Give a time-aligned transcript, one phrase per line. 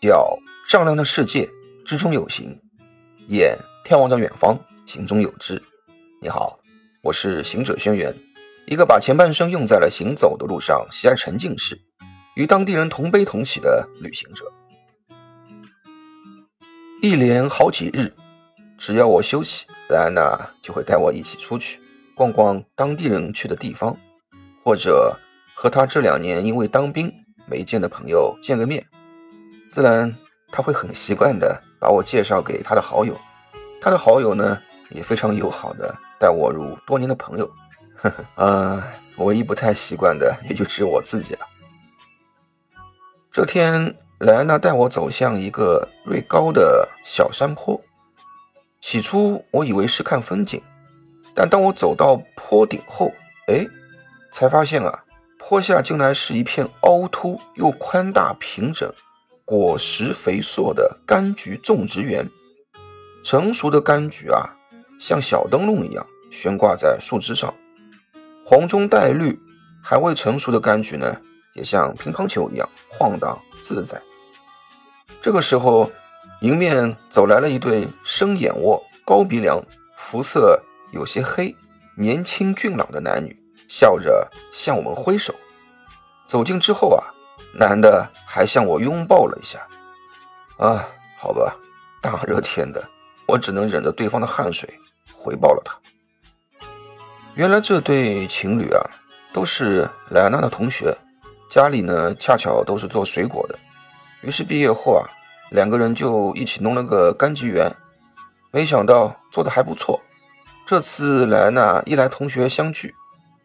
[0.00, 1.46] 脚丈量的世界，
[1.84, 2.58] 之中有形；
[3.28, 5.62] 眼眺望着远方，行中有知。
[6.22, 6.58] 你好，
[7.02, 8.14] 我是行者轩辕，
[8.66, 11.78] 一个把前半生用在了行走的路上，喜爱沉浸式，
[12.34, 14.50] 与当地人同悲同喜的旅行者。
[17.02, 18.10] 一连好几日，
[18.78, 21.78] 只要我休息，莱安娜就会带我一起出去
[22.14, 23.94] 逛逛当地人去的地方，
[24.64, 25.14] 或者
[25.54, 27.12] 和他这两年因为当兵
[27.46, 28.82] 没见的朋友见个面。
[29.70, 30.12] 自然，
[30.50, 33.16] 他会很习惯的把我介绍给他的好友，
[33.80, 37.48] 他的好友呢也非常友好的待我如多年的朋友。
[37.94, 38.84] 呵 呵，啊，
[39.18, 41.46] 唯一不太习惯的也就只有我自己了。
[43.30, 47.80] 这天，莱安娜带我走向一个略高的小山坡。
[48.80, 50.60] 起初我以为是看风景，
[51.32, 53.12] 但当我走到坡顶后，
[53.46, 53.64] 哎，
[54.32, 55.04] 才发现啊，
[55.38, 58.92] 坡下竟然是一片凹凸又宽大平整。
[59.50, 62.24] 果实肥硕的柑橘种植园，
[63.24, 64.48] 成熟的柑橘啊，
[64.96, 67.52] 像小灯笼一样悬挂在树枝上，
[68.46, 69.36] 黄中带绿；
[69.82, 71.20] 还未成熟的柑橘呢，
[71.54, 74.00] 也像乒乓球一样晃荡自在。
[75.20, 75.90] 这个时候，
[76.42, 79.60] 迎面走来了一对深眼窝、高鼻梁、
[79.96, 80.62] 肤色
[80.92, 81.56] 有些黑、
[81.96, 85.34] 年轻俊朗的男女，笑着向我们挥手。
[86.28, 87.02] 走近之后啊。
[87.52, 89.58] 男的还向我拥抱了一下，
[90.56, 91.54] 啊，好吧，
[92.00, 92.82] 大热天的，
[93.26, 94.72] 我只能忍着对方的汗水
[95.12, 95.76] 回报了他。
[97.34, 98.80] 原来这对情侣啊，
[99.32, 100.96] 都是莱安娜的同学，
[101.50, 103.58] 家里呢恰巧都是做水果的，
[104.22, 105.04] 于是毕业后啊，
[105.50, 107.70] 两个人就一起弄了个柑橘园，
[108.50, 110.00] 没想到做的还不错。
[110.66, 112.94] 这次莱安娜一来同学相聚，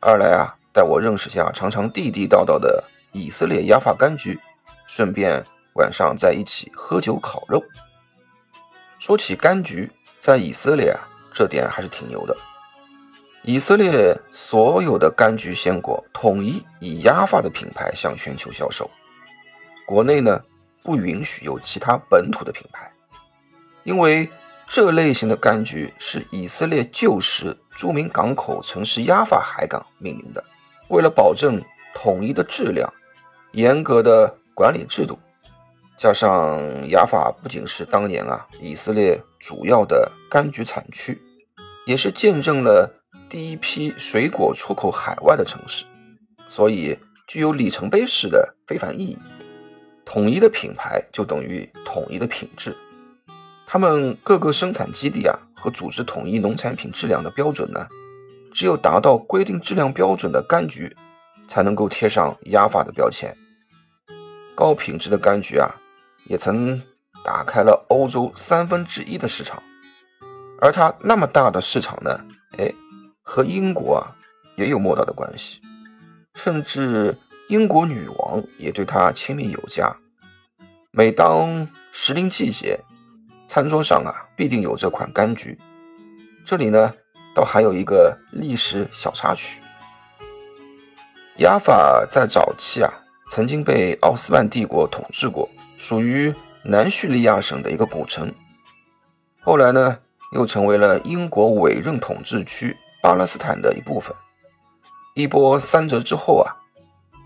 [0.00, 2.82] 二来啊带我认识下常常地地道道的。
[3.12, 4.40] 以色列亚法柑橘，
[4.86, 7.62] 顺便晚上在一起喝酒烤肉。
[8.98, 11.00] 说起柑橘，在以色列啊，
[11.34, 12.36] 这点还是挺牛的。
[13.42, 18.90] 以色列所有的柑橘鲜果统一以亚法的品牌向全球销售，
[19.84, 20.40] 国内呢
[20.82, 22.90] 不允许有其他本土的品牌，
[23.82, 24.30] 因为
[24.68, 30.42] 这类型的柑橘是以色列旧时著名港口城市亚法海港命名的，
[30.88, 31.60] 为了保证
[31.92, 32.90] 统一的质量。
[33.52, 35.18] 严格的管理制度，
[35.98, 41.20] 加上雅法不仅是当年啊以色列主要的柑橘产区，
[41.86, 42.90] 也是见证了
[43.28, 45.84] 第一批水果出口海外的城市，
[46.48, 49.18] 所以具有里程碑式的非凡意义。
[50.06, 52.74] 统一的品牌就等于统一的品质，
[53.66, 57.86] 他们各个生产基地啊和组织统一农产品质量的标准呢，
[58.50, 60.96] 只有达到规定质量标准的柑橘，
[61.46, 63.34] 才能够贴上雅法的标签。
[64.54, 65.74] 高品质的柑橘啊，
[66.24, 66.80] 也曾
[67.24, 69.62] 打开了欧洲三分之一的市场，
[70.60, 72.20] 而它那么大的市场呢，
[72.58, 72.72] 哎，
[73.22, 74.12] 和英国啊
[74.56, 75.60] 也有莫大的关系，
[76.34, 77.16] 甚至
[77.48, 79.96] 英国女王也对它亲密有加。
[80.90, 82.78] 每当时令季节，
[83.48, 85.58] 餐桌上啊必定有这款柑橘。
[86.44, 86.92] 这里呢，
[87.34, 89.60] 倒还有一个历史小插曲：
[91.38, 92.92] 雅法在早期啊。
[93.34, 95.48] 曾经被奥斯曼帝国统治过，
[95.78, 98.30] 属于南叙利亚省的一个古城。
[99.40, 99.98] 后来呢，
[100.32, 104.14] 又成为了英国委任统治区巴勒斯坦的一部分。
[105.14, 106.52] 一波三折之后啊，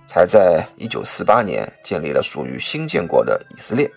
[0.07, 3.91] 才在1948年建立了属于新建国的以色列。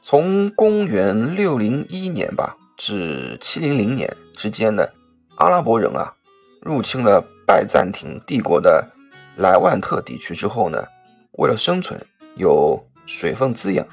[0.00, 4.88] 从公元601年吧至700年之间呢，
[5.36, 6.14] 阿拉伯人啊
[6.62, 8.88] 入侵了拜占庭帝国的。
[9.36, 10.86] 莱万特地区之后呢，
[11.32, 11.98] 为了生存
[12.36, 13.86] 有水分滋养，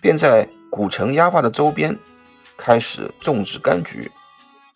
[0.00, 1.98] 便在古城亚法的周边
[2.56, 4.10] 开始种植柑橘，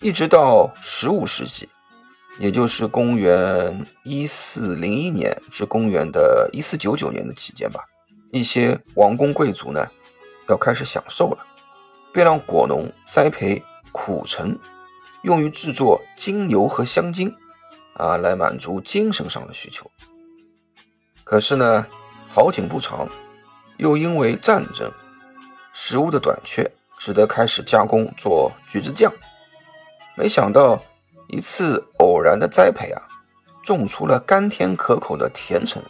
[0.01, 1.69] 一直到十五世纪，
[2.39, 7.85] 也就是公元一四零一年至公元的一四九九年的期间吧，
[8.33, 9.87] 一些王公贵族呢
[10.49, 11.47] 要开始享受了，
[12.13, 14.59] 便让果农栽培苦橙，
[15.23, 17.33] 用于制作精油和香精。
[17.95, 19.91] 啊，来满足精神上的需求。
[21.29, 21.87] 可是呢，
[22.27, 23.07] 好景不长，
[23.77, 24.91] 又因为战争、
[25.75, 29.13] 食物的短缺，只得开始加工做橘子酱。
[30.15, 30.83] 没想到
[31.29, 33.03] 一次偶然的栽培啊，
[33.63, 35.83] 种出了甘甜可口的甜橙，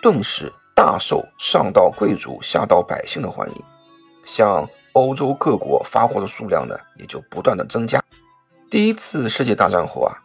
[0.00, 3.64] 顿时大受上到贵族、下到百姓的欢迎。
[4.24, 8.00] 向欧洲各国发货的数量呢，也就不断的增加。
[8.70, 10.16] 第一次世界大战后啊。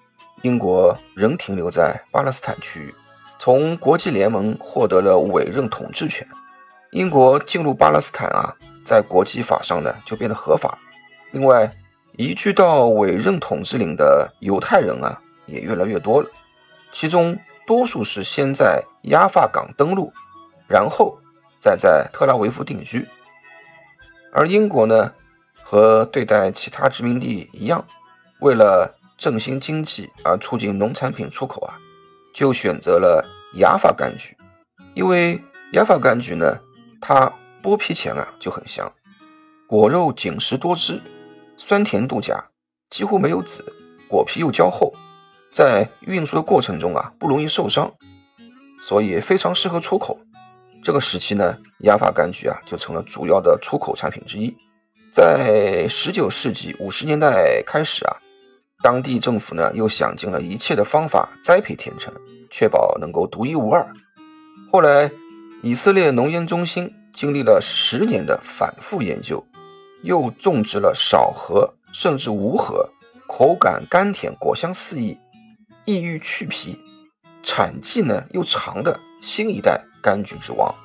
[0.41, 2.93] 英国仍停留在巴勒斯坦区域，
[3.43, 6.25] 从国际联盟获得了委任统治权。
[6.91, 8.55] 英国进入巴勒斯坦啊，
[8.85, 10.77] 在国际法上呢就变得合法。
[11.31, 11.69] 另外，
[12.15, 16.29] 移居到委任统治领的犹太人啊也越来越多了，
[16.93, 17.37] 其中
[17.67, 20.09] 多数是先在亚法港登陆，
[20.65, 21.19] 然后
[21.59, 23.05] 再在特拉维夫定居。
[24.31, 25.11] 而英国呢，
[25.61, 27.83] 和对待其他殖民地一样，
[28.39, 31.75] 为了振兴经济而促进农产品出口啊，
[32.33, 33.21] 就选择了
[33.55, 34.35] 雅法柑橘，
[34.95, 35.39] 因为
[35.73, 36.59] 雅法柑橘呢，
[36.99, 38.91] 它剥皮前啊就很香，
[39.67, 40.99] 果肉紧实多汁，
[41.55, 42.43] 酸甜度佳，
[42.89, 43.63] 几乎没有籽，
[44.07, 44.91] 果皮又较厚，
[45.51, 47.93] 在运输的过程中啊不容易受伤，
[48.81, 50.19] 所以非常适合出口。
[50.83, 54.55] 这个时期呢，雅法柑橘啊就成了主要的出口产品之一。
[55.11, 58.17] 在十九世纪五十年代开始啊，
[58.83, 62.13] 当地政府呢又想尽了一切的方法栽培甜橙，
[62.51, 63.87] 确保能够独一无二。
[64.71, 65.09] 后来，
[65.61, 69.43] 以色列农研中心经历了十年的反复研究，
[70.01, 72.89] 又种植了少核甚至无核、
[73.25, 75.17] 口感甘甜、果香四溢、
[75.85, 76.77] 易于去皮、
[77.41, 79.81] 产季呢又长的新一代。
[80.03, 80.75] 柑橘之王，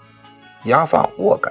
[0.67, 1.51] 雅法沃柑，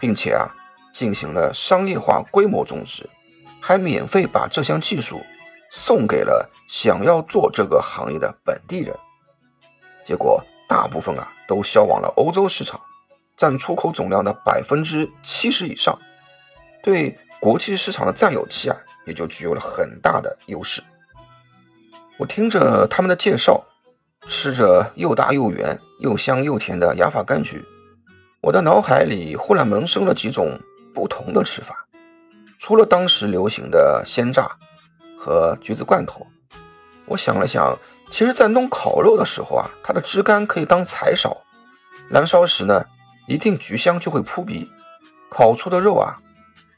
[0.00, 0.50] 并且啊，
[0.92, 3.08] 进行了商业化规模种植，
[3.66, 5.20] 还免费把这项技术
[5.72, 8.96] 送给了想要做这个行业的本地人。
[10.04, 12.80] 结果，大部分啊都销往了欧洲市场，
[13.36, 15.98] 占出口总量的百分之七十以上，
[16.80, 20.80] 对国际市场的占有期啊也就具有了很大的优势。
[22.18, 23.64] 我听着他们的介绍。
[24.28, 27.64] 吃着又大又圆又香又甜的雅法柑橘，
[28.40, 30.58] 我的脑海里忽然萌生了几种
[30.92, 31.85] 不同的吃法。
[32.58, 34.50] 除了当时流行的鲜榨
[35.18, 36.26] 和橘子罐头，
[37.06, 37.78] 我想了想，
[38.10, 41.36] 其实，在弄烤肉的时候啊，它的枝干可以当柴烧，
[42.08, 42.84] 燃烧时呢，
[43.26, 44.70] 一定橘香就会扑鼻，
[45.30, 46.16] 烤出的肉啊，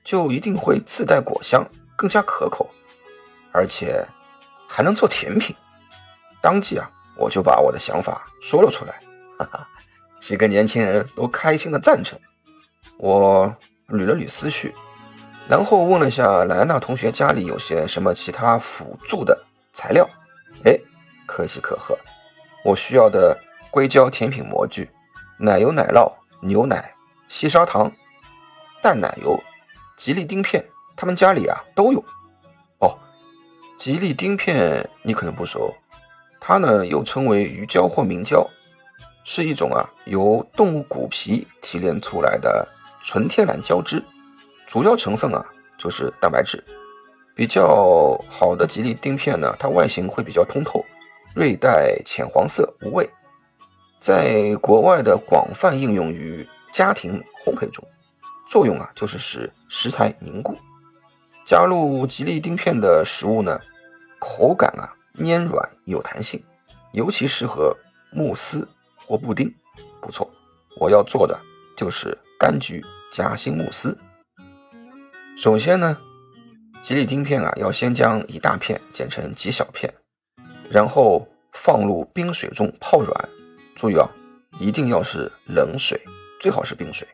[0.04, 1.66] 就一定会自带果香，
[1.96, 2.68] 更加可口，
[3.52, 4.06] 而且
[4.66, 5.54] 还能做甜品。
[6.40, 6.90] 当即啊。
[7.20, 9.00] 我就把我的想法说了出来，
[9.40, 9.68] 哈哈，
[10.20, 12.16] 几个年轻人都开心的赞成。
[12.96, 13.52] 我
[13.88, 14.72] 捋了捋思绪，
[15.48, 19.36] 然后问了下莱娜同学家里有些什么其他辅助的
[19.72, 20.08] 材料。
[20.64, 20.78] 哎，
[21.26, 21.98] 可喜可贺，
[22.62, 23.36] 我需要的
[23.70, 24.90] 硅胶甜品模具、
[25.38, 26.12] 奶油奶酪、
[26.42, 26.92] 牛奶、
[27.28, 27.90] 细砂糖、
[28.82, 29.42] 淡奶油、
[29.96, 30.62] 吉利丁片，
[30.94, 32.04] 他们家里啊都有。
[32.80, 32.98] 哦，
[33.78, 35.74] 吉利丁片你可能不熟。
[36.40, 38.46] 它呢又称为鱼胶或明胶，
[39.24, 42.66] 是一种啊由动物骨皮提炼出来的
[43.02, 44.02] 纯天然胶质，
[44.68, 45.44] 主要成分啊
[45.78, 46.62] 就是蛋白质。
[47.34, 50.84] 比较好的吉利丁片呢，它外形会比较通透，
[51.34, 53.08] 略带浅黄色，无味。
[53.98, 57.82] 在国外的广泛应用于家庭烘焙中，
[58.46, 60.54] 作用啊就是使食材凝固。
[61.46, 63.58] 加入吉利丁片的食物呢，
[64.20, 64.94] 口感啊。
[65.24, 66.40] 粘软有弹性，
[66.92, 67.76] 尤其适合
[68.12, 69.52] 慕斯或布丁，
[70.00, 70.30] 不错。
[70.76, 71.36] 我要做的
[71.76, 73.98] 就是柑橘夹心慕斯。
[75.38, 75.96] 首先呢，
[76.82, 79.94] 吉利丁片啊，要先将一大片剪成极小片，
[80.68, 83.28] 然后放入冰水中泡软。
[83.76, 84.10] 注意啊，
[84.58, 85.96] 一定要是冷水，
[86.40, 87.06] 最好是冰水。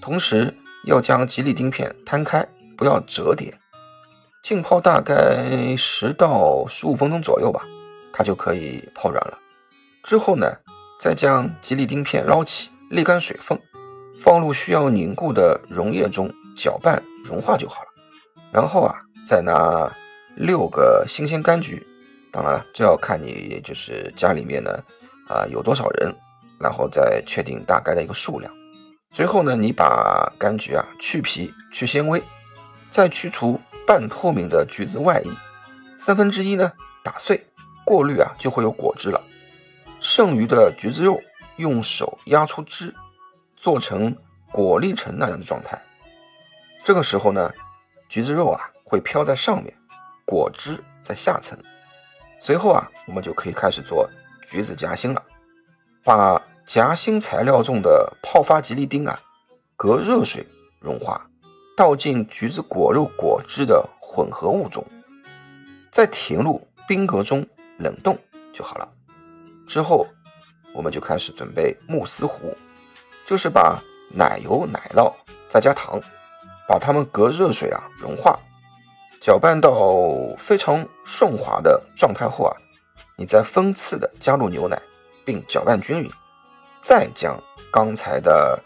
[0.00, 0.54] 同时
[0.84, 2.46] 要将吉利丁片摊开，
[2.76, 3.52] 不要折叠。
[4.44, 7.66] 浸泡大概十到十五分钟左右吧，
[8.12, 9.36] 它就可以泡软了。
[10.04, 10.56] 之后呢，
[11.00, 13.60] 再将吉利丁片捞起，沥干水分，
[14.20, 17.88] 放入需要凝固的溶液中搅拌融化就好了。
[18.52, 18.94] 然后啊，
[19.26, 19.90] 再拿
[20.34, 21.86] 六个新鲜柑橘，
[22.32, 24.70] 当然了，这要看你就是家里面呢
[25.28, 26.14] 啊有多少人，
[26.58, 28.52] 然后再确定大概的一个数量。
[29.12, 32.22] 最后呢，你把柑橘啊去皮去纤维，
[32.90, 33.60] 再去除。
[33.86, 35.30] 半透明的橘子外衣，
[35.96, 36.72] 三分之一呢
[37.04, 37.46] 打碎，
[37.84, 39.22] 过滤啊就会有果汁了。
[40.00, 41.22] 剩余的橘子肉
[41.54, 42.92] 用手压出汁，
[43.66, 44.14] 做成
[44.52, 45.76] 果粒橙那样的状态。
[46.84, 47.52] 这个时候呢，
[48.08, 49.74] 橘子肉啊会飘在上面，
[50.24, 51.58] 果汁在下层。
[52.38, 54.08] 随后啊，我们就可以开始做
[54.48, 55.20] 橘子夹心了。
[56.04, 59.18] 把夹心材料中的泡发吉利丁啊，
[59.74, 60.46] 隔热水
[60.78, 61.28] 融化。
[61.76, 64.86] 倒进橘子果肉果汁的混合物中，
[65.90, 67.44] 再填入冰格中
[67.78, 68.16] 冷冻
[68.52, 68.88] 就好了。
[69.66, 70.06] 之后，
[70.72, 72.56] 我们就开始准备慕斯糊，
[73.26, 75.12] 就是把奶油、奶酪
[75.48, 76.00] 再加糖，
[76.68, 78.38] 把它们隔热水啊融化，
[79.20, 79.72] 搅拌到
[80.38, 82.56] 非常顺滑的状态后啊，
[83.16, 84.80] 你再分次的加入牛奶，
[85.24, 86.10] 并搅拌均匀，
[86.82, 87.36] 再将
[87.72, 88.62] 刚才的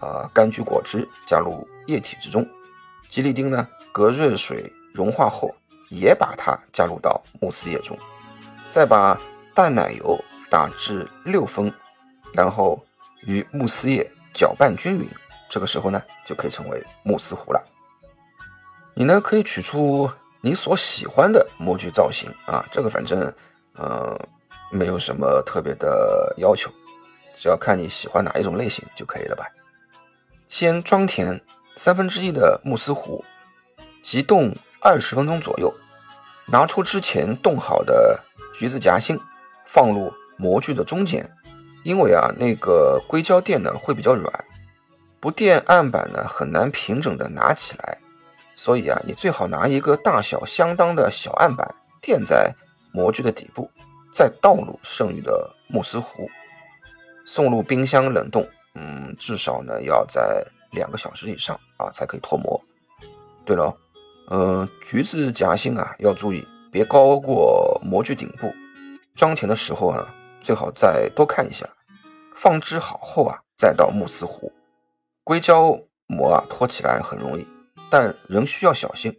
[0.00, 2.48] 啊柑橘果汁加入液体之中，
[3.10, 5.54] 吉利丁呢隔热水融化后，
[5.90, 7.94] 也把它加入到慕斯液中，
[8.70, 9.20] 再把
[9.54, 11.70] 淡奶油打至六分，
[12.32, 12.82] 然后
[13.22, 15.08] 与慕斯液搅拌均匀，
[15.48, 17.64] 这个时候呢就可以成为慕斯糊了。
[18.94, 20.10] 你呢可以取出
[20.40, 23.32] 你所喜欢的模具造型啊，这个反正
[23.74, 24.18] 呃
[24.70, 26.70] 没有什么特别的要求。
[27.36, 29.46] 只要看你喜欢哪一种类型就可以了吧。
[30.48, 31.40] 先装填
[31.76, 33.24] 三分之一的慕斯糊，
[34.02, 35.72] 急冻二十分钟左右。
[36.50, 38.18] 拿出之前冻好的
[38.54, 39.20] 橘子夹心，
[39.66, 41.30] 放入模具的中间。
[41.82, 44.44] 因为啊，那个硅胶垫呢会比较软，
[45.20, 47.98] 不垫案板呢很难平整的拿起来。
[48.54, 52.52] 所以啊，你最好拿一个大小相当的小案板垫在
[52.92, 53.70] 模具的底部，
[54.12, 56.28] 再倒入剩余的慕斯糊。
[57.24, 60.42] 送入冰箱冷冻，嗯，至少呢要在
[60.72, 62.60] 两个小时以上啊，才可以脱模。
[63.44, 63.76] 对了，
[64.28, 68.52] 呃，橘子夹心啊，要注意别高过模具顶部。
[69.14, 70.14] 装填的时候啊，
[70.48, 71.68] 最好再多看一下。
[72.34, 74.50] 放置好后啊，再到慕斯壶。
[75.22, 77.46] 硅胶膜啊，脱起来很容易，
[77.90, 79.14] 但仍需要小心，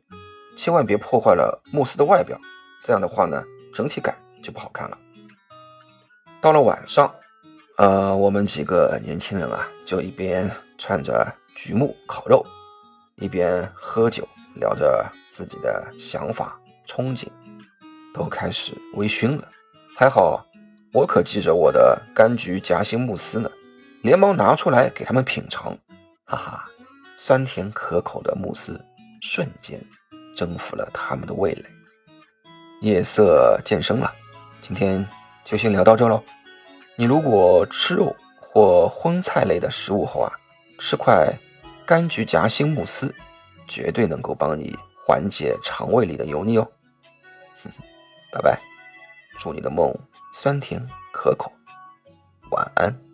[0.58, 2.36] 千万别破坏了慕斯的外表。
[2.84, 3.44] 这样的话呢，
[3.76, 4.98] 整体感就不好看了。
[6.42, 7.14] 到了晚上。
[7.78, 12.44] 呃，我们几个年轻人啊，就一边串着榉木烤肉，
[13.18, 17.28] 一边喝酒，聊着自己的想法、憧憬，
[18.14, 19.48] 都开始微醺了。
[19.96, 20.46] 还好，
[20.92, 23.50] 我可记着我的柑橘夹心慕斯呢，
[24.02, 25.78] 连忙拿出来给他们品尝。
[26.26, 26.66] 哈哈，
[27.16, 28.80] 酸甜可口的慕斯
[29.22, 29.80] 瞬间
[30.36, 31.66] 征服了他们的味蕾。
[32.82, 34.12] 夜色渐深了，
[34.62, 35.06] 今天
[35.46, 36.24] 就先聊到这喽。
[36.96, 40.34] 你如果吃肉或荤菜类的食物后啊，
[40.80, 41.32] 吃块
[41.86, 43.14] 柑橘夹心慕斯，
[43.68, 46.68] 绝对能够帮你缓解肠胃里的油腻哦。
[48.34, 48.60] 拜拜，
[49.40, 49.94] 祝你的梦
[50.32, 51.52] 酸甜可口，
[52.52, 53.09] 晚安。